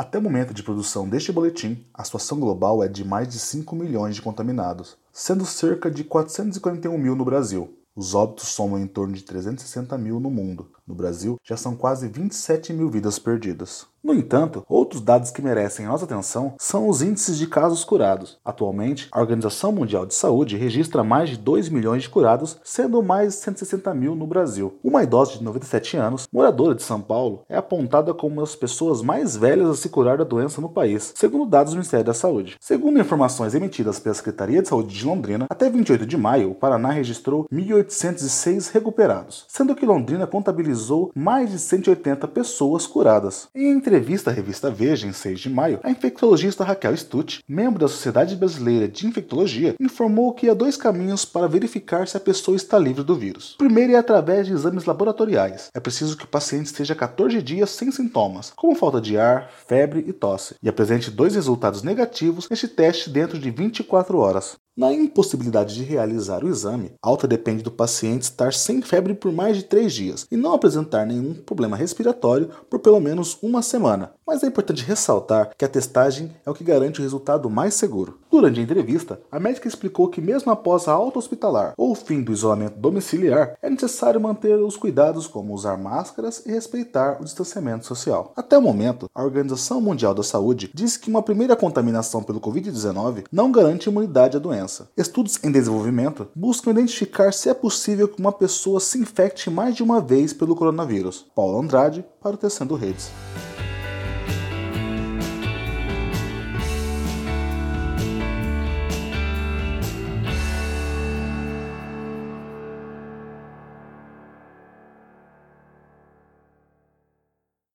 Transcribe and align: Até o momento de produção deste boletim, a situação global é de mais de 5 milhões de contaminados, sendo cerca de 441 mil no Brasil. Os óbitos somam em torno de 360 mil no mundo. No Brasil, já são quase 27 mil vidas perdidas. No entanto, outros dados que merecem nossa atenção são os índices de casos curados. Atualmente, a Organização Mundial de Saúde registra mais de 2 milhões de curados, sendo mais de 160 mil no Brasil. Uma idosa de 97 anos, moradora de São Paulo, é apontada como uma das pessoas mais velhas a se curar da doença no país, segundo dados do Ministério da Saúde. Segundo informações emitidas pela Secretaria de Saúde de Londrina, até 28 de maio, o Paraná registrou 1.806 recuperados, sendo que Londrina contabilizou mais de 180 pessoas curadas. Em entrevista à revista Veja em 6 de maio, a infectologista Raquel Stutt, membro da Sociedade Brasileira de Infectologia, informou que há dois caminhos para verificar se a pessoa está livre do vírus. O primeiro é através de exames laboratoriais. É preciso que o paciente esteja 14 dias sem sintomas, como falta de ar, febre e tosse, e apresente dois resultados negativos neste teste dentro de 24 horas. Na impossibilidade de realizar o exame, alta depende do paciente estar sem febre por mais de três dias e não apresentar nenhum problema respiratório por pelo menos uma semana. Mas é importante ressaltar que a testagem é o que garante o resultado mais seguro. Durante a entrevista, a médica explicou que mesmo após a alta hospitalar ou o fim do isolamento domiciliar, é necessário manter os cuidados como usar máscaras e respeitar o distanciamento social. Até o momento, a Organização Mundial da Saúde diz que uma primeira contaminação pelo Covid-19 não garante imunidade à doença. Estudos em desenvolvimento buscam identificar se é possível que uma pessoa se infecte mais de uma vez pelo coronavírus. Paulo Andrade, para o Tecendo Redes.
Até 0.00 0.16
o 0.18 0.22
momento 0.22 0.54
de 0.54 0.62
produção 0.62 1.06
deste 1.06 1.30
boletim, 1.30 1.84
a 1.92 2.02
situação 2.02 2.40
global 2.40 2.82
é 2.82 2.88
de 2.88 3.04
mais 3.04 3.28
de 3.28 3.38
5 3.38 3.76
milhões 3.76 4.14
de 4.14 4.22
contaminados, 4.22 4.96
sendo 5.12 5.44
cerca 5.44 5.90
de 5.90 6.04
441 6.04 6.96
mil 6.96 7.14
no 7.14 7.22
Brasil. 7.22 7.76
Os 7.94 8.14
óbitos 8.14 8.48
somam 8.48 8.78
em 8.78 8.86
torno 8.86 9.12
de 9.12 9.22
360 9.22 9.98
mil 9.98 10.18
no 10.18 10.30
mundo. 10.30 10.70
No 10.86 10.94
Brasil, 10.94 11.36
já 11.44 11.54
são 11.54 11.76
quase 11.76 12.08
27 12.08 12.72
mil 12.72 12.88
vidas 12.88 13.18
perdidas. 13.18 13.86
No 14.02 14.14
entanto, 14.14 14.64
outros 14.66 15.02
dados 15.02 15.30
que 15.30 15.42
merecem 15.42 15.86
nossa 15.86 16.06
atenção 16.06 16.54
são 16.58 16.88
os 16.88 17.02
índices 17.02 17.36
de 17.36 17.46
casos 17.46 17.84
curados. 17.84 18.38
Atualmente, 18.42 19.06
a 19.12 19.20
Organização 19.20 19.72
Mundial 19.72 20.06
de 20.06 20.14
Saúde 20.14 20.56
registra 20.56 21.04
mais 21.04 21.28
de 21.28 21.36
2 21.36 21.68
milhões 21.68 22.04
de 22.04 22.08
curados, 22.08 22.58
sendo 22.64 23.02
mais 23.02 23.34
de 23.34 23.40
160 23.40 23.92
mil 23.92 24.16
no 24.16 24.26
Brasil. 24.26 24.78
Uma 24.82 25.02
idosa 25.02 25.32
de 25.32 25.44
97 25.44 25.98
anos, 25.98 26.26
moradora 26.32 26.74
de 26.74 26.82
São 26.82 27.00
Paulo, 27.00 27.42
é 27.46 27.56
apontada 27.56 28.14
como 28.14 28.36
uma 28.36 28.42
das 28.42 28.56
pessoas 28.56 29.02
mais 29.02 29.36
velhas 29.36 29.68
a 29.68 29.74
se 29.74 29.90
curar 29.90 30.16
da 30.16 30.24
doença 30.24 30.62
no 30.62 30.68
país, 30.70 31.12
segundo 31.14 31.44
dados 31.44 31.74
do 31.74 31.76
Ministério 31.76 32.06
da 32.06 32.14
Saúde. 32.14 32.56
Segundo 32.58 32.98
informações 32.98 33.54
emitidas 33.54 33.98
pela 33.98 34.14
Secretaria 34.14 34.62
de 34.62 34.68
Saúde 34.68 34.96
de 34.96 35.04
Londrina, 35.04 35.46
até 35.50 35.68
28 35.68 36.06
de 36.06 36.16
maio, 36.16 36.52
o 36.52 36.54
Paraná 36.54 36.90
registrou 36.90 37.46
1.806 37.52 38.72
recuperados, 38.72 39.44
sendo 39.46 39.74
que 39.74 39.84
Londrina 39.84 40.26
contabilizou 40.26 41.10
mais 41.14 41.50
de 41.50 41.58
180 41.58 42.26
pessoas 42.28 42.86
curadas. 42.86 43.48
Em 43.54 43.70
entrevista 43.90 44.30
à 44.30 44.32
revista 44.32 44.70
Veja 44.70 45.04
em 45.04 45.12
6 45.12 45.40
de 45.40 45.50
maio, 45.50 45.80
a 45.82 45.90
infectologista 45.90 46.62
Raquel 46.62 46.96
Stutt, 46.96 47.42
membro 47.48 47.80
da 47.80 47.88
Sociedade 47.88 48.36
Brasileira 48.36 48.86
de 48.86 49.04
Infectologia, 49.04 49.74
informou 49.80 50.32
que 50.32 50.48
há 50.48 50.54
dois 50.54 50.76
caminhos 50.76 51.24
para 51.24 51.48
verificar 51.48 52.06
se 52.06 52.16
a 52.16 52.20
pessoa 52.20 52.56
está 52.56 52.78
livre 52.78 53.02
do 53.02 53.16
vírus. 53.16 53.54
O 53.54 53.58
primeiro 53.58 53.92
é 53.92 53.96
através 53.96 54.46
de 54.46 54.52
exames 54.52 54.84
laboratoriais. 54.84 55.70
É 55.74 55.80
preciso 55.80 56.16
que 56.16 56.24
o 56.24 56.28
paciente 56.28 56.66
esteja 56.66 56.94
14 56.94 57.42
dias 57.42 57.70
sem 57.70 57.90
sintomas, 57.90 58.52
como 58.54 58.76
falta 58.76 59.00
de 59.00 59.18
ar, 59.18 59.50
febre 59.66 60.04
e 60.06 60.12
tosse, 60.12 60.54
e 60.62 60.68
apresente 60.68 61.10
dois 61.10 61.34
resultados 61.34 61.82
negativos 61.82 62.48
neste 62.48 62.68
teste 62.68 63.10
dentro 63.10 63.40
de 63.40 63.50
24 63.50 64.16
horas. 64.18 64.56
Na 64.76 64.92
impossibilidade 64.92 65.74
de 65.74 65.82
realizar 65.82 66.44
o 66.44 66.48
exame, 66.48 66.92
alta 67.02 67.26
depende 67.26 67.62
do 67.62 67.72
paciente 67.72 68.22
estar 68.22 68.52
sem 68.52 68.80
febre 68.80 69.14
por 69.14 69.32
mais 69.32 69.56
de 69.56 69.64
três 69.64 69.92
dias 69.92 70.26
e 70.30 70.36
não 70.36 70.54
apresentar 70.54 71.04
nenhum 71.04 71.34
problema 71.34 71.76
respiratório 71.76 72.48
por 72.70 72.78
pelo 72.78 73.00
menos 73.00 73.36
uma 73.42 73.62
semana. 73.62 74.12
Mas 74.24 74.44
é 74.44 74.46
importante 74.46 74.84
ressaltar 74.84 75.50
que 75.58 75.64
a 75.64 75.68
testagem 75.68 76.34
é 76.46 76.50
o 76.50 76.54
que 76.54 76.62
garante 76.62 77.00
o 77.00 77.02
resultado 77.02 77.50
mais 77.50 77.74
seguro. 77.74 78.20
Durante 78.30 78.60
a 78.60 78.62
entrevista, 78.62 79.20
a 79.30 79.40
médica 79.40 79.66
explicou 79.66 80.06
que 80.06 80.20
mesmo 80.20 80.52
após 80.52 80.86
a 80.86 80.92
alta 80.92 81.18
hospitalar 81.18 81.74
ou 81.76 81.90
o 81.90 81.94
fim 81.96 82.22
do 82.22 82.32
isolamento 82.32 82.78
domiciliar, 82.78 83.56
é 83.60 83.68
necessário 83.68 84.20
manter 84.20 84.54
os 84.54 84.76
cuidados 84.76 85.26
como 85.26 85.52
usar 85.52 85.76
máscaras 85.76 86.46
e 86.46 86.52
respeitar 86.52 87.18
o 87.20 87.24
distanciamento 87.24 87.84
social. 87.86 88.32
Até 88.36 88.56
o 88.56 88.62
momento, 88.62 89.10
a 89.12 89.24
Organização 89.24 89.80
Mundial 89.80 90.14
da 90.14 90.22
Saúde 90.22 90.70
diz 90.72 90.96
que 90.96 91.10
uma 91.10 91.24
primeira 91.24 91.56
contaminação 91.56 92.22
pelo 92.22 92.40
Covid-19 92.40 93.24
não 93.32 93.50
garante 93.50 93.88
imunidade 93.88 94.36
à 94.36 94.40
doença. 94.40 94.88
Estudos 94.96 95.42
em 95.42 95.50
desenvolvimento 95.50 96.28
buscam 96.32 96.70
identificar 96.70 97.32
se 97.32 97.48
é 97.48 97.54
possível 97.54 98.06
que 98.06 98.20
uma 98.20 98.32
pessoa 98.32 98.78
se 98.78 98.96
infecte 98.98 99.50
mais 99.50 99.74
de 99.74 99.82
uma 99.82 100.00
vez 100.00 100.32
pelo 100.32 100.54
coronavírus. 100.54 101.26
Paulo 101.34 101.60
Andrade, 101.60 102.04
para 102.22 102.34
o 102.34 102.38
Tecendo 102.38 102.76
Redes. 102.76 103.10